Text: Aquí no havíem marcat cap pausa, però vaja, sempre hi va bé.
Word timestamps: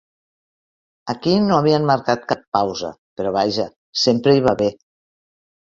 Aquí 1.13 1.33
no 1.43 1.57
havíem 1.57 1.85
marcat 1.91 2.25
cap 2.33 2.43
pausa, 2.59 2.91
però 3.21 3.37
vaja, 3.39 3.69
sempre 4.07 4.37
hi 4.41 4.45
va 4.51 4.59
bé. 4.67 4.75